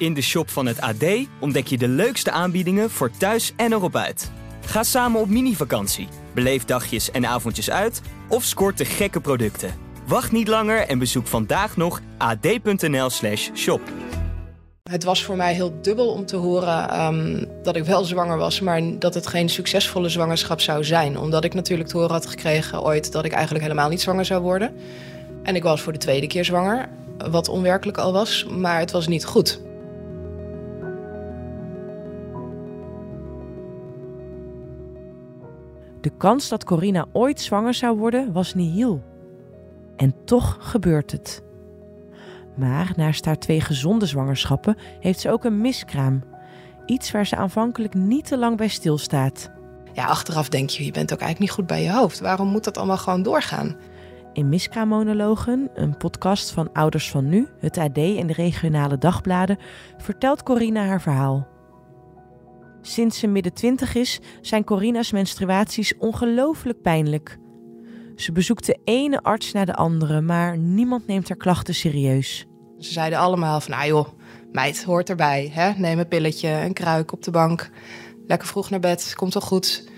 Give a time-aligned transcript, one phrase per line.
[0.00, 1.04] In de shop van het AD
[1.40, 4.30] ontdek je de leukste aanbiedingen voor thuis en erop uit.
[4.64, 9.74] Ga samen op mini-vakantie, beleef dagjes en avondjes uit of scoort de gekke producten.
[10.06, 13.80] Wacht niet langer en bezoek vandaag nog ad.nl/slash shop.
[14.82, 18.60] Het was voor mij heel dubbel om te horen ehm, dat ik wel zwanger was,
[18.60, 21.18] maar dat het geen succesvolle zwangerschap zou zijn.
[21.18, 24.42] Omdat ik natuurlijk te horen had gekregen ooit dat ik eigenlijk helemaal niet zwanger zou
[24.42, 24.74] worden.
[25.42, 26.88] En ik was voor de tweede keer zwanger,
[27.30, 29.60] wat onwerkelijk al was, maar het was niet goed.
[36.00, 39.02] De kans dat Corina ooit zwanger zou worden was nihil.
[39.96, 41.42] En toch gebeurt het.
[42.56, 46.22] Maar naast haar twee gezonde zwangerschappen heeft ze ook een miskraam.
[46.86, 49.50] Iets waar ze aanvankelijk niet te lang bij stilstaat.
[49.92, 52.20] Ja, achteraf denk je, je bent ook eigenlijk niet goed bij je hoofd.
[52.20, 53.76] Waarom moet dat allemaal gewoon doorgaan?
[54.32, 59.58] In Miskraammonologen, een podcast van Ouders van Nu, het AD en de regionale dagbladen,
[59.98, 61.46] vertelt Corina haar verhaal.
[62.82, 67.38] Sinds ze midden twintig is, zijn Corina's menstruaties ongelooflijk pijnlijk.
[68.16, 72.46] Ze bezoekt de ene arts naar de andere, maar niemand neemt haar klachten serieus.
[72.78, 74.08] Ze zeiden allemaal van, nou joh,
[74.52, 75.50] meid, hoort erbij.
[75.52, 75.70] Hè?
[75.76, 77.70] Neem een pilletje, een kruik op de bank.
[78.26, 79.88] Lekker vroeg naar bed, komt wel goed.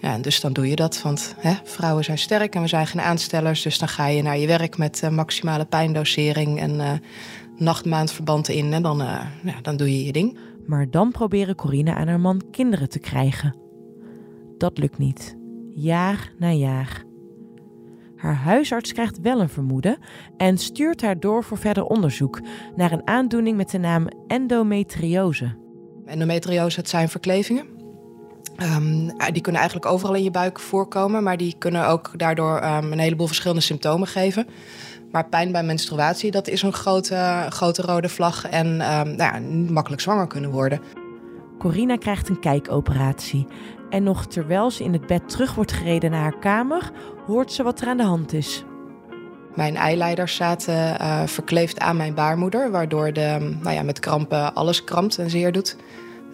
[0.00, 3.00] Ja, dus dan doe je dat, want hè, vrouwen zijn sterk en we zijn geen
[3.00, 3.62] aanstellers.
[3.62, 6.92] Dus dan ga je naar je werk met uh, maximale pijndosering en uh,
[7.56, 8.72] nachtmaandverbanden in.
[8.72, 10.38] En dan, uh, ja, dan doe je je ding.
[10.68, 13.56] Maar dan proberen Corina en haar man kinderen te krijgen.
[14.58, 15.36] Dat lukt niet.
[15.70, 17.04] Jaar na jaar.
[18.16, 19.98] Haar huisarts krijgt wel een vermoeden
[20.36, 22.40] en stuurt haar door voor verder onderzoek
[22.76, 25.56] naar een aandoening met de naam endometriose.
[26.04, 27.77] Endometriose, het zijn verklevingen.
[28.62, 32.92] Um, die kunnen eigenlijk overal in je buik voorkomen, maar die kunnen ook daardoor um,
[32.92, 34.46] een heleboel verschillende symptomen geven.
[35.10, 39.38] Maar pijn bij menstruatie, dat is een grote, grote rode vlag en um, nou ja,
[39.38, 40.80] niet makkelijk zwanger kunnen worden.
[41.58, 43.46] Corina krijgt een kijkoperatie.
[43.90, 46.90] En nog terwijl ze in het bed terug wordt gereden naar haar kamer,
[47.26, 48.64] hoort ze wat er aan de hand is.
[49.54, 54.84] Mijn eileiders zaten uh, verkleefd aan mijn baarmoeder, waardoor de, nou ja, met krampen alles
[54.84, 55.76] krampt en zeer doet.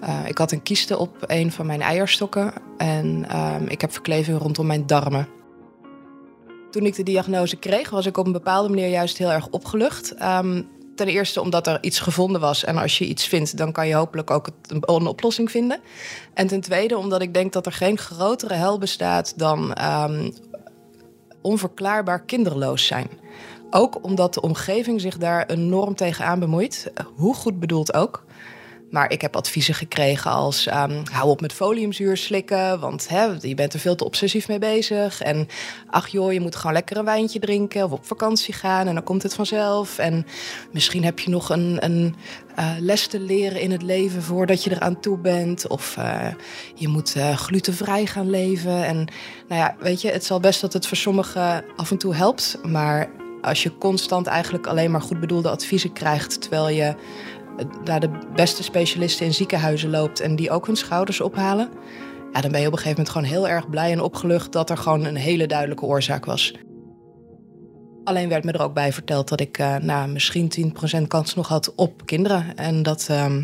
[0.07, 4.39] Uh, ik had een kieste op een van mijn eierstokken en uh, ik heb verkleving
[4.39, 5.29] rondom mijn darmen.
[6.71, 10.23] Toen ik de diagnose kreeg, was ik op een bepaalde manier juist heel erg opgelucht.
[10.23, 12.65] Um, ten eerste omdat er iets gevonden was.
[12.65, 15.81] En als je iets vindt, dan kan je hopelijk ook een oplossing vinden.
[16.35, 20.33] En ten tweede omdat ik denk dat er geen grotere hel bestaat dan um,
[21.43, 23.09] onverklaarbaar kinderloos zijn.
[23.71, 28.24] Ook omdat de omgeving zich daar enorm tegenaan bemoeit, hoe goed bedoeld ook.
[28.95, 33.55] Maar ik heb adviezen gekregen als um, hou op met foliumzuur slikken, want hè, je
[33.55, 35.21] bent er veel te obsessief mee bezig.
[35.21, 35.49] En
[35.91, 39.03] ach joh, je moet gewoon lekker een wijntje drinken of op vakantie gaan en dan
[39.03, 39.99] komt het vanzelf.
[39.99, 40.27] En
[40.73, 42.15] misschien heb je nog een, een
[42.59, 45.67] uh, les te leren in het leven voordat je eraan toe bent.
[45.67, 46.27] Of uh,
[46.75, 48.85] je moet uh, glutenvrij gaan leven.
[48.85, 48.97] En
[49.49, 52.59] nou ja, weet je, het zal best dat het voor sommigen af en toe helpt.
[52.63, 53.11] Maar
[53.43, 56.95] als je constant eigenlijk alleen maar goed bedoelde adviezen krijgt, terwijl je
[57.85, 61.69] naar de beste specialisten in ziekenhuizen loopt en die ook hun schouders ophalen,
[62.33, 64.71] ja, dan ben je op een gegeven moment gewoon heel erg blij en opgelucht dat
[64.71, 66.55] er gewoon een hele duidelijke oorzaak was.
[68.05, 71.75] Alleen werd me er ook bij verteld dat ik uh, misschien 10% kans nog had
[71.75, 72.57] op kinderen.
[72.57, 73.37] En dat, uh,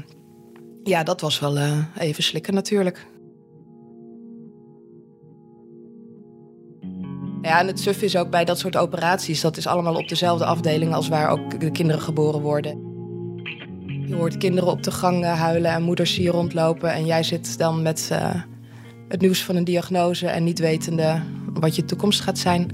[0.83, 3.07] ja, dat was wel uh, even slikken natuurlijk.
[7.43, 9.41] Ja, en het suf is ook bij dat soort operaties.
[9.41, 12.90] Dat is allemaal op dezelfde afdeling als waar ook de kinderen geboren worden.
[14.11, 16.93] Je hoort kinderen op de gang huilen en moeders hier rondlopen.
[16.93, 18.35] En jij zit dan met uh,
[19.09, 21.23] het nieuws van een diagnose en niet wetende
[21.53, 22.71] wat je toekomst gaat zijn.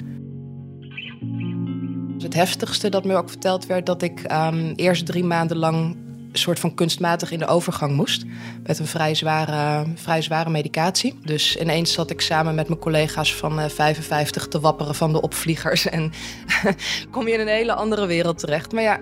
[2.19, 5.97] Het heftigste dat me ook verteld werd, dat ik um, eerst drie maanden lang
[6.33, 8.25] soort van kunstmatig in de overgang moest.
[8.63, 11.19] Met een vrij zware, vrij zware medicatie.
[11.25, 15.21] Dus ineens zat ik samen met mijn collega's van uh, 55 te wapperen van de
[15.21, 15.87] opvliegers.
[15.97, 16.13] En
[17.11, 18.73] kom je in een hele andere wereld terecht.
[18.73, 19.01] Maar ja,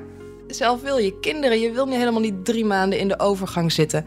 [0.54, 1.60] zelf wil je kinderen.
[1.60, 4.06] Je wil niet helemaal niet drie maanden in de overgang zitten.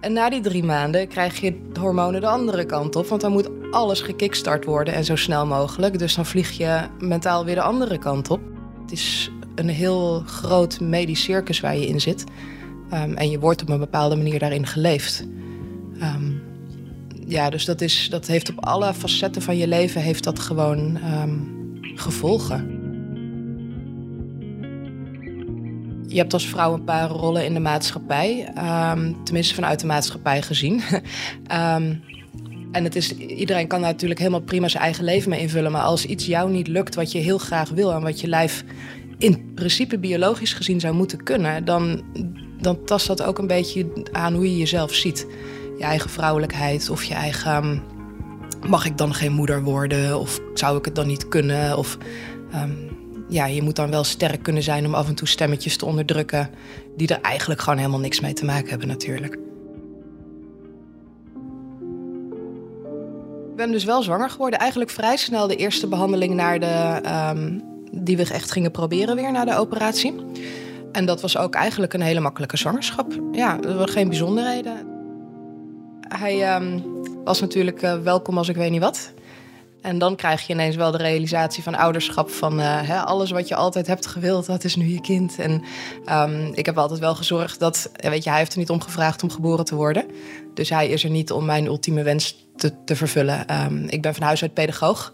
[0.00, 3.06] En na die drie maanden krijg je hormonen de andere kant op.
[3.06, 5.98] Want dan moet alles gekickstart worden en zo snel mogelijk.
[5.98, 8.40] Dus dan vlieg je mentaal weer de andere kant op.
[8.82, 12.24] Het is een heel groot medisch circus waar je in zit.
[12.92, 15.26] Um, en je wordt op een bepaalde manier daarin geleefd.
[16.02, 16.42] Um,
[17.26, 20.98] ja, dus dat, is, dat heeft op alle facetten van je leven heeft dat gewoon
[21.22, 22.71] um, gevolgen.
[26.12, 28.52] Je hebt als vrouw een paar rollen in de maatschappij.
[28.92, 30.82] Um, tenminste, vanuit de maatschappij gezien.
[31.52, 32.02] um,
[32.72, 35.72] en het is, iedereen kan daar natuurlijk helemaal prima zijn eigen leven mee invullen.
[35.72, 38.64] Maar als iets jou niet lukt wat je heel graag wil en wat je lijf
[39.18, 42.02] in principe biologisch gezien zou moeten kunnen, dan,
[42.60, 45.26] dan tast dat ook een beetje aan hoe je jezelf ziet.
[45.78, 47.52] Je eigen vrouwelijkheid of je eigen.
[47.52, 47.78] Ehm,
[48.68, 50.18] mag ik dan geen moeder worden?
[50.18, 51.78] Of zou ik het dan niet kunnen?
[51.78, 51.98] Of
[52.52, 52.70] ehm,
[53.32, 56.50] ja, je moet dan wel sterk kunnen zijn om af en toe stemmetjes te onderdrukken.
[56.96, 59.38] die er eigenlijk gewoon helemaal niks mee te maken hebben, natuurlijk.
[63.50, 64.58] Ik ben dus wel zwanger geworden.
[64.58, 67.00] Eigenlijk vrij snel de eerste behandeling naar de,
[67.34, 67.62] um,
[67.92, 70.14] die we echt gingen proberen weer na de operatie.
[70.92, 73.12] En dat was ook eigenlijk een hele makkelijke zwangerschap.
[73.32, 74.76] Ja, er waren geen bijzonderheden.
[76.08, 76.82] Hij um,
[77.24, 79.12] was natuurlijk uh, welkom als ik weet niet wat.
[79.82, 82.30] En dan krijg je ineens wel de realisatie van ouderschap.
[82.30, 85.38] Van uh, hè, alles wat je altijd hebt gewild, dat is nu je kind.
[85.38, 85.62] En
[86.10, 89.22] um, ik heb altijd wel gezorgd dat, weet je, hij heeft er niet om gevraagd
[89.22, 90.04] om geboren te worden.
[90.54, 93.64] Dus hij is er niet om mijn ultieme wens te, te vervullen.
[93.64, 95.12] Um, ik ben van huis uit pedagoog.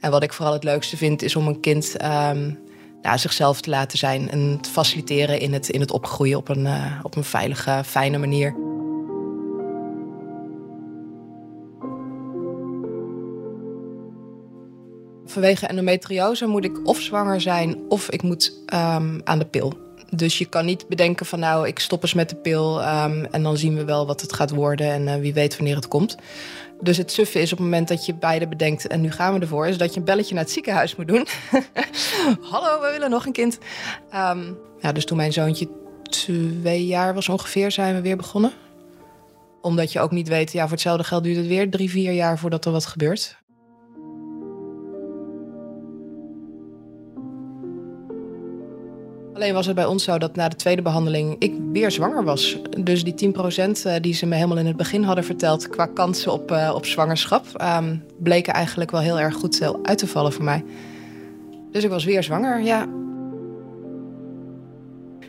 [0.00, 2.58] En wat ik vooral het leukste vind, is om een kind um,
[3.02, 4.30] nou, zichzelf te laten zijn.
[4.30, 8.18] En te faciliteren in het, in het opgroeien op een, uh, op een veilige, fijne
[8.18, 8.71] manier.
[15.32, 19.72] Vanwege endometriose moet ik of zwanger zijn of ik moet um, aan de pil.
[20.10, 23.42] Dus je kan niet bedenken van nou, ik stop eens met de pil um, en
[23.42, 26.16] dan zien we wel wat het gaat worden en uh, wie weet wanneer het komt.
[26.80, 29.40] Dus het suffe is op het moment dat je beide bedenkt en nu gaan we
[29.40, 31.26] ervoor, is dat je een belletje naar het ziekenhuis moet doen.
[32.50, 33.58] Hallo, we willen nog een kind.
[34.14, 35.68] Um, ja, dus toen mijn zoontje
[36.02, 38.52] twee jaar was ongeveer, zijn we weer begonnen.
[39.60, 42.38] Omdat je ook niet weet, ja, voor hetzelfde geld duurt het weer drie, vier jaar
[42.38, 43.40] voordat er wat gebeurt.
[49.42, 52.56] Alleen was het bij ons zo dat na de tweede behandeling ik weer zwanger was.
[52.78, 53.34] Dus die
[53.96, 56.86] 10% die ze me helemaal in het begin hadden verteld qua kansen op, uh, op
[56.86, 60.64] zwangerschap, um, bleken eigenlijk wel heel erg goed uh, uit te vallen voor mij.
[61.70, 62.86] Dus ik was weer zwanger, ja.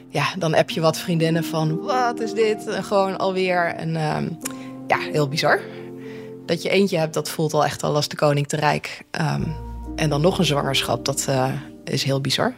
[0.09, 2.67] Ja, dan heb je wat vriendinnen van wat is dit?
[2.67, 3.65] En gewoon alweer.
[3.65, 4.37] En um,
[4.87, 5.59] ja, heel bizar.
[6.45, 9.05] Dat je eentje hebt, dat voelt al echt al als de koning te rijk.
[9.21, 9.55] Um,
[9.95, 11.27] en dan nog een zwangerschap, dat
[11.83, 12.53] is heel bizar.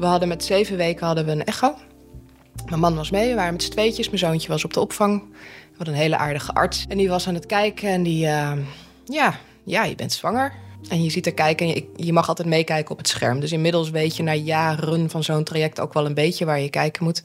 [0.00, 1.74] We hadden met zeven weken hadden we een echo.
[2.68, 4.06] Mijn man was mee, we waren met z'n tweetjes.
[4.06, 5.22] Mijn zoontje was op de opvang.
[5.30, 6.84] We hadden een hele aardige arts.
[6.88, 8.24] En die was aan het kijken en die...
[8.24, 8.52] Uh,
[9.04, 10.52] ja, ja, je bent zwanger.
[10.88, 13.40] En je ziet er kijken en je, je, mag altijd meekijken op het scherm.
[13.40, 16.70] Dus inmiddels weet je na jaren van zo'n traject ook wel een beetje waar je
[16.70, 17.22] kijken moet.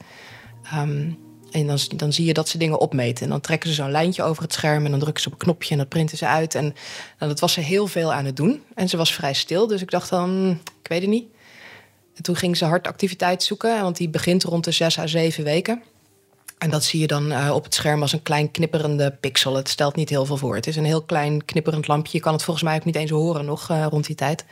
[0.74, 1.18] Um,
[1.50, 3.24] en dan, dan zie je dat ze dingen opmeten.
[3.24, 5.40] En dan trekken ze zo'n lijntje over het scherm en dan drukken ze op een
[5.40, 6.54] knopje en dat printen ze uit.
[6.54, 6.64] En
[7.18, 8.62] nou, dat was ze heel veel aan het doen.
[8.74, 11.34] En ze was vrij stil, dus ik dacht dan, ik weet het niet.
[12.16, 15.82] En toen ging ze hartactiviteit zoeken, want die begint rond de zes à zeven weken.
[16.58, 19.56] En dat zie je dan uh, op het scherm als een klein knipperende pixel.
[19.56, 20.54] Het stelt niet heel veel voor.
[20.54, 22.16] Het is een heel klein knipperend lampje.
[22.16, 24.44] Je kan het volgens mij ook niet eens horen nog uh, rond die tijd.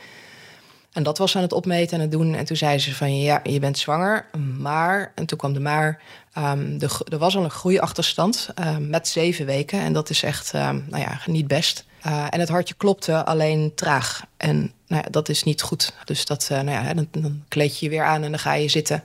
[0.95, 2.35] En dat was aan het opmeten en het doen.
[2.35, 4.25] En toen zei ze van ja, je bent zwanger,
[4.59, 5.11] maar...
[5.15, 6.01] En toen kwam de maar,
[6.37, 9.79] um, de, er was al een groeiachterstand uh, met zeven weken.
[9.79, 11.85] En dat is echt, um, nou ja, niet best.
[12.07, 14.25] Uh, en het hartje klopte alleen traag.
[14.37, 15.93] En nou ja, dat is niet goed.
[16.05, 18.53] Dus dat, uh, nou ja, dan, dan, kleed je je weer aan en dan ga
[18.53, 19.03] je zitten.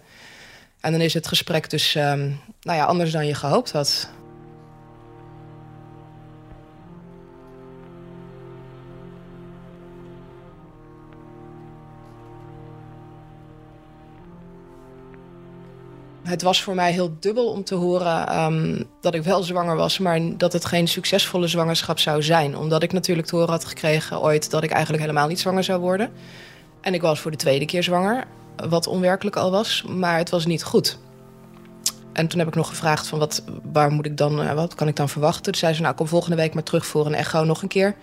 [0.80, 4.08] En dan is het gesprek dus nou ja, anders dan je gehoopt had.
[16.30, 19.98] Het was voor mij heel dubbel om te horen um, dat ik wel zwanger was,
[19.98, 22.56] maar dat het geen succesvolle zwangerschap zou zijn.
[22.56, 25.80] Omdat ik natuurlijk te horen had gekregen ooit dat ik eigenlijk helemaal niet zwanger zou
[25.80, 26.10] worden.
[26.80, 28.24] En ik was voor de tweede keer zwanger,
[28.68, 30.98] wat onwerkelijk al was, maar het was niet goed.
[32.12, 34.88] En toen heb ik nog gevraagd van wat, waar moet ik dan, uh, wat kan
[34.88, 35.42] ik dan verwachten?
[35.42, 37.94] Toen zei ze, nou kom volgende week maar terug voor een echo nog een keer.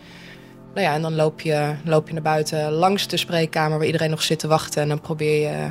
[0.74, 4.10] Nou ja, en dan loop je, loop je naar buiten langs de spreekkamer waar iedereen
[4.10, 4.82] nog zit te wachten.
[4.82, 5.70] En dan probeer je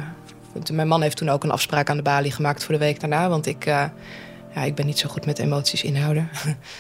[0.73, 3.29] mijn man heeft toen ook een afspraak aan de balie gemaakt voor de week daarna.
[3.29, 3.85] Want ik, uh,
[4.55, 6.29] ja, ik ben niet zo goed met emoties inhouden.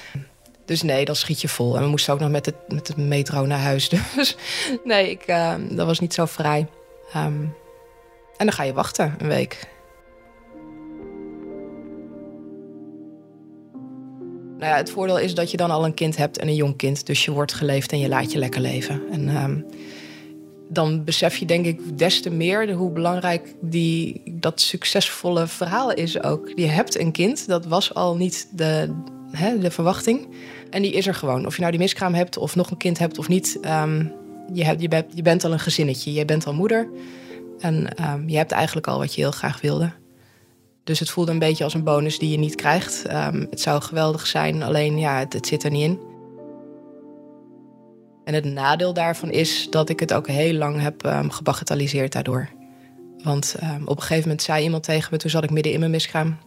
[0.64, 1.76] dus nee, dan schiet je vol.
[1.76, 3.88] En we moesten ook nog met de, met de metro naar huis.
[4.16, 4.36] Dus
[4.84, 6.66] nee, ik, uh, dat was niet zo vrij.
[7.16, 7.54] Um,
[8.36, 9.68] en dan ga je wachten een week.
[14.58, 16.76] Nou ja, het voordeel is dat je dan al een kind hebt en een jong
[16.76, 17.06] kind.
[17.06, 19.02] Dus je wordt geleefd en je laat je lekker leven.
[19.10, 19.66] En um,
[20.68, 26.22] dan besef je denk ik des te meer hoe belangrijk die, dat succesvolle verhaal is
[26.22, 26.52] ook.
[26.54, 28.94] Je hebt een kind, dat was al niet de,
[29.30, 30.28] hè, de verwachting.
[30.70, 31.46] En die is er gewoon.
[31.46, 33.58] Of je nou die miskraam hebt of nog een kind hebt of niet.
[33.64, 34.12] Um,
[34.52, 36.88] je, hebt, je, bent, je bent al een gezinnetje, je bent al moeder.
[37.58, 39.92] En um, je hebt eigenlijk al wat je heel graag wilde.
[40.84, 43.04] Dus het voelde een beetje als een bonus die je niet krijgt.
[43.12, 45.98] Um, het zou geweldig zijn, alleen ja, het zit er niet in.
[48.26, 52.48] En het nadeel daarvan is dat ik het ook heel lang heb um, gebagatelliseerd daardoor.
[53.22, 55.78] Want ehm, op een gegeven moment zei iemand tegen me, toen zat ik midden in
[55.78, 56.38] mijn miskraam,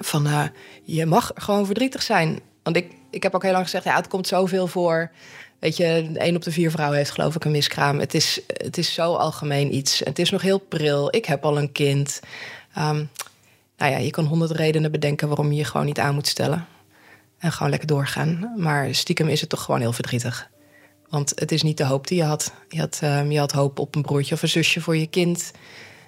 [0.00, 0.44] van uh,
[0.82, 2.40] je mag gewoon verdrietig zijn.
[2.62, 5.10] Want ik, ik heb ook heel lang gezegd, ja, het komt zoveel voor.
[5.58, 7.98] Weet je, één op de vier vrouwen heeft geloof ik een miskraam.
[7.98, 9.98] Het is, het is zo algemeen iets.
[9.98, 11.14] Het is nog heel pril.
[11.14, 12.20] Ik heb al een kind.
[12.78, 13.10] Um,
[13.76, 16.66] nou ja, je kan honderd redenen bedenken waarom je je gewoon niet aan moet stellen.
[17.38, 18.52] En gewoon lekker doorgaan.
[18.56, 20.50] Maar stiekem is het toch gewoon heel verdrietig.
[21.08, 22.52] Want het is niet de hoop die je had.
[22.68, 25.52] Je had, um, je had hoop op een broertje of een zusje voor je kind.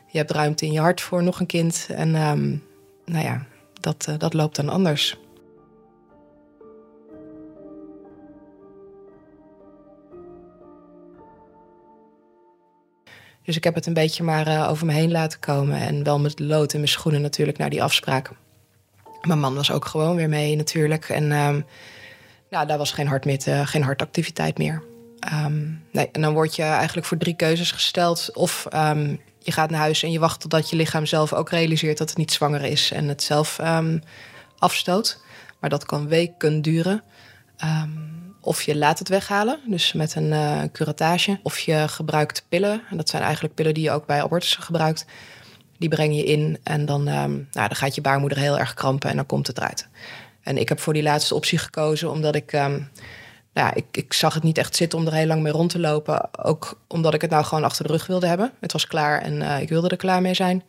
[0.07, 1.87] Je hebt ruimte in je hart voor nog een kind.
[1.91, 2.65] En um,
[3.05, 3.47] nou ja,
[3.81, 5.19] dat, uh, dat loopt dan anders.
[13.49, 15.81] Dus ik heb het een beetje maar uh, over me heen laten komen.
[15.81, 18.31] En wel met lood in mijn schoenen natuurlijk naar die afspraak.
[19.23, 21.09] Mijn man was ook gewoon weer mee natuurlijk.
[21.09, 21.65] En um,
[22.51, 24.83] nou, daar was geen, hart meer te, geen hartactiviteit meer.
[25.33, 28.31] Um, nee, en dan word je eigenlijk voor drie keuzes gesteld.
[28.35, 31.99] Of um, je gaat naar huis en je wacht totdat je lichaam zelf ook realiseert
[31.99, 33.61] dat het niet zwanger is en het zelf
[34.59, 35.21] afstoot.
[35.61, 37.03] Maar dat kan weken duren.
[38.41, 41.41] Of je laat het weghalen, dus met een uh, curatage.
[41.43, 42.83] Of je gebruikt pillen.
[42.91, 45.07] En dat zijn eigenlijk pillen die je ook bij abortussen gebruikt.
[45.79, 49.17] Die breng je in en dan, nou, dan gaat je baarmoeder heel erg krampen en
[49.17, 49.89] dan komt het eruit.
[50.49, 52.53] En ik heb voor die laatste optie gekozen omdat ik...
[52.53, 52.91] Um,
[53.53, 55.79] nou, ik, ik zag het niet echt zitten om er heel lang mee rond te
[55.79, 56.45] lopen.
[56.45, 58.53] Ook omdat ik het nou gewoon achter de rug wilde hebben.
[58.61, 60.63] Het was klaar en uh, ik wilde er klaar mee zijn.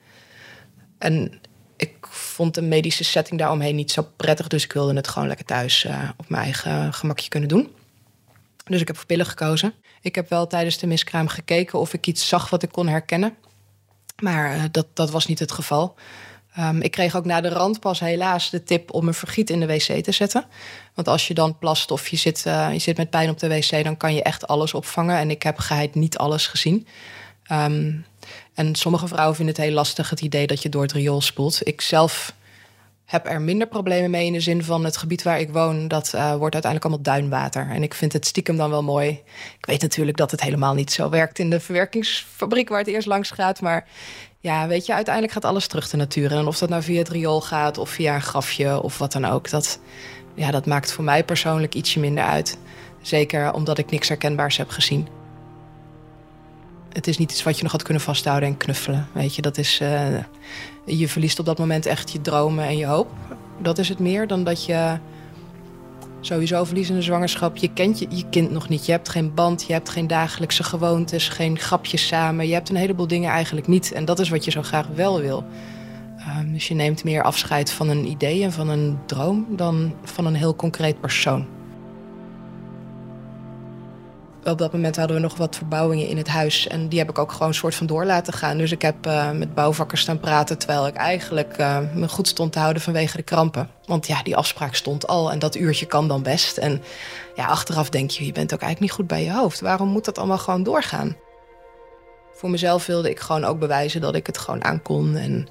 [0.98, 1.40] En
[1.78, 4.48] ik vond de medische setting daaromheen niet zo prettig.
[4.48, 7.70] Dus ik wilde het gewoon lekker thuis uh, op mijn eigen gemakje kunnen doen.
[8.64, 9.74] Dus ik heb voor pillen gekozen.
[10.02, 13.36] Ik heb wel tijdens de miskraam gekeken of ik iets zag wat ik kon herkennen.
[14.22, 15.96] Maar uh, dat, dat was niet het geval.
[16.60, 19.60] Um, ik kreeg ook na de rand pas helaas de tip om een vergiet in
[19.60, 20.46] de wc te zetten.
[20.94, 23.48] Want als je dan plast of je zit, uh, je zit met pijn op de
[23.48, 25.18] wc, dan kan je echt alles opvangen.
[25.18, 26.88] En ik heb geheid niet alles gezien.
[27.52, 28.06] Um,
[28.54, 31.68] en sommige vrouwen vinden het heel lastig, het idee dat je door het riool spoelt.
[31.68, 32.34] Ik zelf
[33.06, 36.12] heb er minder problemen mee in de zin van het gebied waar ik woon, dat
[36.16, 37.70] uh, wordt uiteindelijk allemaal duinwater.
[37.70, 39.10] En ik vind het stiekem dan wel mooi.
[39.58, 43.08] Ik weet natuurlijk dat het helemaal niet zo werkt in de verwerkingsfabriek waar het eerst
[43.08, 43.62] langs gaat.
[43.62, 43.88] Maar
[44.40, 46.32] ja, weet je, uiteindelijk gaat alles terug de natuur.
[46.32, 49.26] En of dat nou via het riool gaat of via een grafje of wat dan
[49.26, 49.80] ook, dat,
[50.34, 52.58] ja, dat maakt voor mij persoonlijk ietsje minder uit.
[53.02, 55.08] Zeker omdat ik niks herkenbaars heb gezien
[56.94, 59.08] het is niet iets wat je nog had kunnen vasthouden en knuffelen.
[59.12, 59.80] Weet je, dat is.
[59.82, 60.18] Uh,
[60.86, 63.12] je verliest op dat moment echt je dromen en je hoop.
[63.62, 64.98] Dat is het meer dan dat je.
[66.22, 67.58] Sowieso verliest in een zwangerschap.
[67.58, 68.86] Je kent je, je kind nog niet.
[68.86, 72.48] Je hebt geen band, je hebt geen dagelijkse gewoontes, geen grapjes samen.
[72.48, 73.92] Je hebt een heleboel dingen eigenlijk niet.
[73.92, 75.44] En dat is wat je zo graag wel wil.
[76.40, 80.26] Um, dus je neemt meer afscheid van een idee en van een droom dan van
[80.26, 81.59] een heel concreet persoon
[84.52, 86.68] op dat moment hadden we nog wat verbouwingen in het huis.
[86.68, 88.58] En die heb ik ook gewoon soort van door laten gaan.
[88.58, 90.58] Dus ik heb uh, met bouwvakkers staan praten...
[90.58, 93.70] terwijl ik eigenlijk uh, me goed stond te houden vanwege de krampen.
[93.86, 96.58] Want ja, die afspraak stond al en dat uurtje kan dan best.
[96.58, 96.82] En
[97.36, 99.60] ja, achteraf denk je, je bent ook eigenlijk niet goed bij je hoofd.
[99.60, 101.16] Waarom moet dat allemaal gewoon doorgaan?
[102.34, 105.16] Voor mezelf wilde ik gewoon ook bewijzen dat ik het gewoon aankon.
[105.16, 105.48] En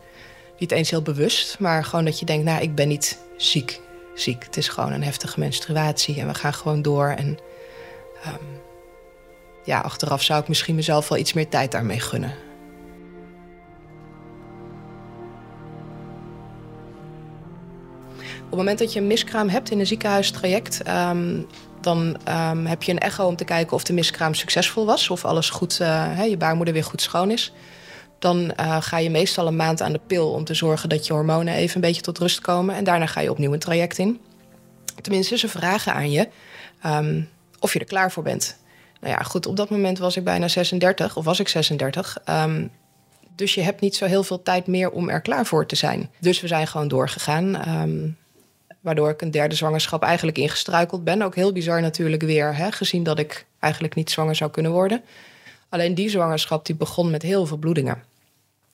[0.59, 2.45] niet eens heel bewust, maar gewoon dat je denkt...
[2.45, 3.81] nou, ik ben niet ziek,
[4.14, 4.45] ziek.
[4.45, 7.09] Het is gewoon een heftige menstruatie en we gaan gewoon door...
[7.09, 7.38] En,
[8.26, 8.67] um,
[9.68, 12.32] ja, achteraf zou ik misschien mezelf wel iets meer tijd daarmee gunnen.
[18.20, 21.46] Op het moment dat je een miskraam hebt in een ziekenhuistraject, um,
[21.80, 25.25] dan um, heb je een echo om te kijken of de miskraam succesvol was, of
[25.25, 27.52] alles goed, uh, je baarmoeder weer goed schoon is.
[28.18, 31.12] Dan uh, ga je meestal een maand aan de pil om te zorgen dat je
[31.12, 32.75] hormonen even een beetje tot rust komen.
[32.75, 34.20] En daarna ga je opnieuw een traject in.
[35.00, 36.28] Tenminste, ze vragen aan je
[36.87, 38.58] um, of je er klaar voor bent.
[39.00, 42.19] Nou ja, goed, op dat moment was ik bijna 36, of was ik 36.
[42.31, 42.71] Um,
[43.35, 46.11] dus je hebt niet zo heel veel tijd meer om er klaar voor te zijn.
[46.21, 47.69] Dus we zijn gewoon doorgegaan.
[47.81, 48.17] Um,
[48.81, 51.23] waardoor ik een derde zwangerschap eigenlijk ingestruikeld ben.
[51.23, 55.02] Ook heel bizar natuurlijk weer, hè, gezien dat ik eigenlijk niet zwanger zou kunnen worden.
[55.69, 58.02] Alleen die zwangerschap die begon met heel veel bloedingen.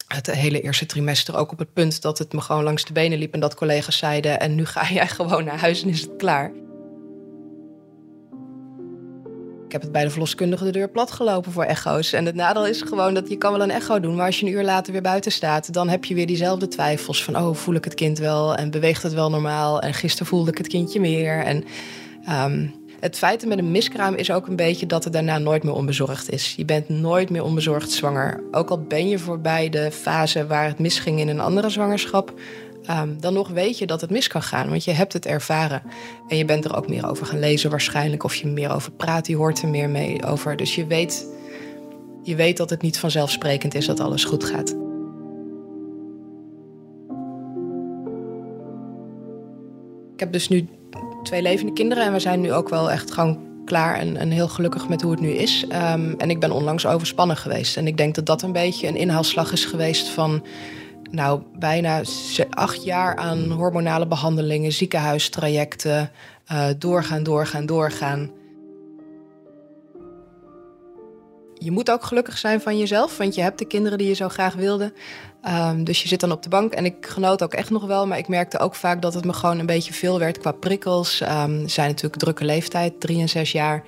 [0.08, 3.18] Het hele eerste trimester ook op het punt dat het me gewoon langs de benen
[3.18, 3.34] liep...
[3.34, 6.63] en dat collega's zeiden, en nu ga jij gewoon naar huis en is het klaar.
[9.74, 12.12] Heb het bij de verloskundige de deur plat gelopen voor echo's.
[12.12, 14.46] En het nadeel is gewoon dat je kan wel een echo doen, maar als je
[14.46, 17.74] een uur later weer buiten staat, dan heb je weer diezelfde twijfels van, oh, voel
[17.74, 19.80] ik het kind wel en beweegt het wel normaal?
[19.80, 21.44] En gisteren voelde ik het kindje meer.
[21.44, 21.64] En
[22.28, 25.74] um, het feit met een miskraam is ook een beetje dat het daarna nooit meer
[25.74, 26.54] onbezorgd is.
[26.56, 28.42] Je bent nooit meer onbezorgd zwanger.
[28.50, 32.32] Ook al ben je voorbij de fase waar het misging in een andere zwangerschap,
[32.90, 34.68] um, dan nog weet je dat het mis kan gaan.
[34.68, 35.82] Want je hebt het ervaren.
[36.28, 38.24] En je bent er ook meer over gaan lezen waarschijnlijk.
[38.24, 40.56] Of je meer over praat, je hoort er meer mee over.
[40.56, 41.26] Dus je weet,
[42.22, 44.76] je weet dat het niet vanzelfsprekend is dat alles goed gaat.
[50.14, 50.68] Ik heb dus nu
[51.22, 54.48] twee levende kinderen en we zijn nu ook wel echt gewoon klaar en, en heel
[54.48, 55.64] gelukkig met hoe het nu is.
[55.68, 57.76] Ehm, en ik ben onlangs overspannen geweest.
[57.76, 60.42] En ik denk dat dat een beetje een inhaalslag is geweest van
[61.14, 62.02] nou, bijna
[62.50, 66.10] acht jaar aan hormonale behandelingen, ziekenhuistrajecten,
[66.52, 68.30] uh, doorgaan, doorgaan, doorgaan.
[71.54, 74.28] Je moet ook gelukkig zijn van jezelf, want je hebt de kinderen die je zo
[74.28, 74.92] graag wilde.
[75.48, 78.06] Um, dus je zit dan op de bank en ik genoot ook echt nog wel,
[78.06, 81.20] maar ik merkte ook vaak dat het me gewoon een beetje veel werd qua prikkels.
[81.20, 83.84] Um, zijn natuurlijk drukke leeftijd, drie en zes jaar.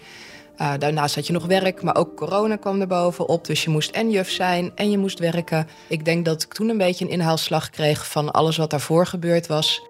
[0.61, 3.45] Uh, daarnaast had je nog werk, maar ook corona kwam er bovenop.
[3.45, 5.69] Dus je moest en juf zijn en je moest werken.
[5.89, 9.47] Ik denk dat ik toen een beetje een inhaalslag kreeg van alles wat daarvoor gebeurd
[9.47, 9.83] was.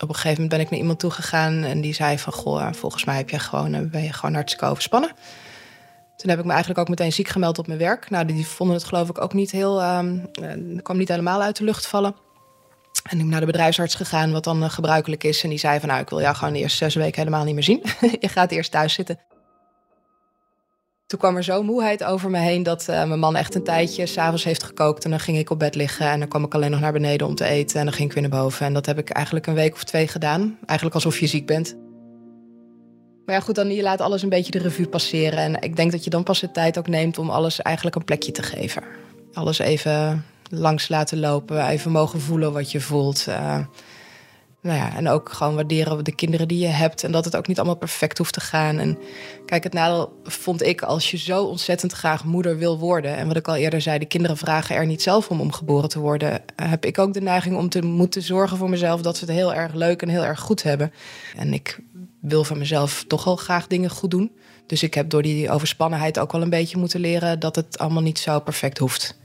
[0.00, 2.32] Op een gegeven moment ben ik naar iemand toegegaan en die zei van...
[2.32, 5.10] goh, volgens mij heb je gewoon, eh, ben je gewoon hartstikke overspannen.
[6.16, 8.10] Toen heb ik me eigenlijk ook meteen ziek gemeld op mijn werk.
[8.10, 9.82] Nou, die vonden het geloof ik ook niet heel...
[9.82, 10.30] Um,
[10.82, 12.14] kwam niet helemaal uit de lucht vallen.
[13.02, 15.42] En ik ben naar de bedrijfsarts gegaan, wat dan uh, gebruikelijk is.
[15.42, 17.54] En die zei van, nou, ik wil jou gewoon de eerste zes weken helemaal niet
[17.54, 17.82] meer zien.
[18.20, 19.18] je gaat eerst thuis zitten.
[21.06, 24.06] Toen kwam er zo moeheid over me heen dat uh, mijn man echt een tijdje
[24.06, 25.04] s'avonds heeft gekookt.
[25.04, 27.26] En dan ging ik op bed liggen en dan kwam ik alleen nog naar beneden
[27.26, 27.78] om te eten.
[27.78, 28.66] En dan ging ik weer naar boven.
[28.66, 30.58] En dat heb ik eigenlijk een week of twee gedaan.
[30.66, 31.76] Eigenlijk alsof je ziek bent.
[33.24, 35.38] Maar ja, goed, dan je laat alles een beetje de revue passeren.
[35.38, 38.04] En ik denk dat je dan pas de tijd ook neemt om alles eigenlijk een
[38.04, 38.82] plekje te geven.
[39.32, 43.26] Alles even langs laten lopen, even mogen voelen wat je voelt.
[43.28, 43.58] Uh,
[44.62, 47.04] nou ja, en ook gewoon waarderen de kinderen die je hebt.
[47.04, 48.78] En dat het ook niet allemaal perfect hoeft te gaan.
[48.78, 48.98] En
[49.46, 53.16] kijk, het nadeel vond ik als je zo ontzettend graag moeder wil worden.
[53.16, 55.88] En wat ik al eerder zei, de kinderen vragen er niet zelf om om geboren
[55.88, 56.42] te worden.
[56.56, 59.54] Heb ik ook de neiging om te moeten zorgen voor mezelf dat ze het heel
[59.54, 60.92] erg leuk en heel erg goed hebben.
[61.36, 61.78] En ik
[62.20, 64.32] wil van mezelf toch wel graag dingen goed doen.
[64.66, 68.02] Dus ik heb door die overspannenheid ook wel een beetje moeten leren dat het allemaal
[68.02, 69.18] niet zo perfect hoeft.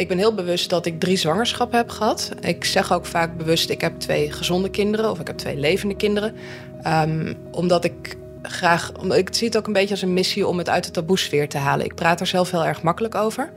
[0.00, 2.30] Ik ben heel bewust dat ik drie zwangerschappen heb gehad.
[2.40, 5.96] Ik zeg ook vaak bewust, ik heb twee gezonde kinderen of ik heb twee levende
[5.96, 6.34] kinderen.
[6.86, 10.68] Um, omdat ik graag, ik zie het ook een beetje als een missie om het
[10.68, 11.84] uit de taboesfeer te halen.
[11.84, 13.52] Ik praat er zelf heel erg makkelijk over.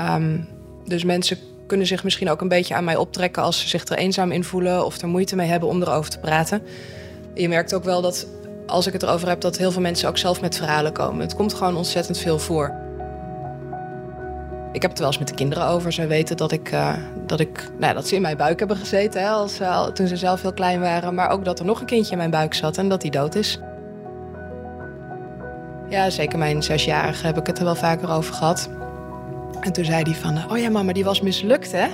[0.00, 0.48] Um,
[0.84, 3.98] dus mensen kunnen zich misschien ook een beetje aan mij optrekken als ze zich er
[3.98, 6.62] eenzaam in voelen of er moeite mee hebben om erover te praten.
[7.34, 8.26] Je merkt ook wel dat
[8.66, 11.20] als ik het erover heb, dat heel veel mensen ook zelf met verhalen komen.
[11.20, 12.88] Het komt gewoon ontzettend veel voor.
[14.72, 15.92] Ik heb het wel eens met de kinderen over.
[15.92, 16.92] Ze weten dat, ik, uh,
[17.26, 20.16] dat, ik, nou, dat ze in mijn buik hebben gezeten hè, als, uh, toen ze
[20.16, 21.14] zelf heel klein waren.
[21.14, 23.34] Maar ook dat er nog een kindje in mijn buik zat en dat die dood
[23.34, 23.58] is.
[25.88, 28.70] Ja, zeker mijn zesjarige heb ik het er wel vaker over gehad.
[29.60, 31.86] En toen zei hij van, oh ja mama, die was mislukt hè?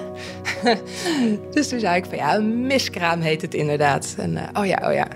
[1.54, 4.14] dus toen zei ik van, ja, een miskraam heet het inderdaad.
[4.18, 5.06] En uh, oh ja, oh ja,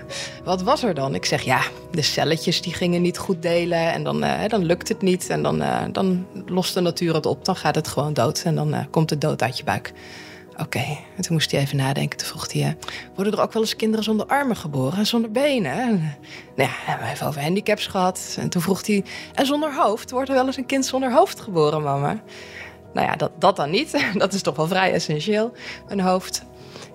[0.43, 1.15] wat was er dan?
[1.15, 4.87] Ik zeg, ja, de celletjes die gingen niet goed delen en dan, uh, dan lukt
[4.87, 5.29] het niet.
[5.29, 8.55] En dan, uh, dan lost de natuur het op, dan gaat het gewoon dood en
[8.55, 9.93] dan komt het dood uit je buik.
[10.57, 12.17] Oké, en toen moest hij even nadenken.
[12.17, 12.77] Toen vroeg hij,
[13.15, 15.71] worden er ook wel eens kinderen zonder armen geboren en zonder benen?
[15.71, 16.17] En,
[16.55, 18.35] nou ja, hebben even over handicaps gehad.
[18.39, 20.11] En toen vroeg hij, en zonder hoofd?
[20.11, 22.21] Wordt er wel eens een kind zonder hoofd geboren, mama?
[22.93, 24.05] Nou ja, dat, dat dan niet.
[24.13, 25.51] Dat is toch wel vrij essentieel,
[25.87, 26.43] een hoofd.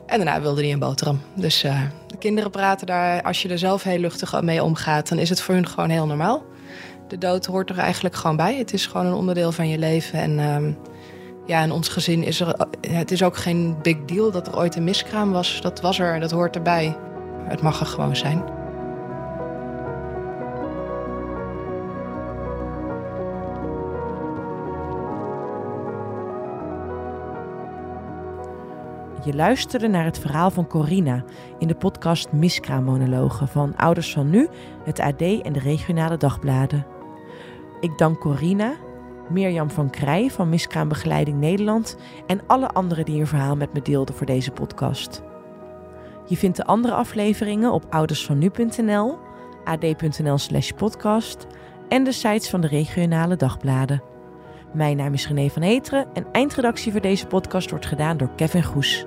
[0.06, 1.20] En daarna wilde hij een boterham.
[1.34, 5.18] Dus uh, de kinderen praten daar, als je er zelf heel luchtig mee omgaat, dan
[5.18, 6.44] is het voor hun gewoon heel normaal.
[7.08, 8.56] De dood hoort er eigenlijk gewoon bij.
[8.56, 10.18] Het is gewoon een onderdeel van je leven.
[10.18, 10.74] En uh,
[11.46, 12.66] ja, in ons gezin is er.
[12.80, 15.60] Het is ook geen big deal dat er ooit een miskraam was.
[15.60, 16.96] Dat was er, dat hoort erbij.
[17.48, 18.55] Het mag er gewoon zijn.
[29.26, 31.24] Je luisterde naar het verhaal van Corina
[31.58, 34.48] in de podcast Miskraammonologen van Ouders van Nu,
[34.84, 36.86] het AD en de regionale dagbladen.
[37.80, 38.74] Ik dank Corina,
[39.28, 44.14] Mirjam van Krij van Miskraambegeleiding Nederland en alle anderen die hun verhaal met me deelden
[44.14, 45.22] voor deze podcast.
[46.26, 49.18] Je vindt de andere afleveringen op oudersvannu.nl,
[49.64, 51.46] ad.nl/slash podcast
[51.88, 54.02] en de sites van de regionale dagbladen.
[54.72, 58.64] Mijn naam is René van Heteren en eindredactie voor deze podcast wordt gedaan door Kevin
[58.64, 59.06] Goes.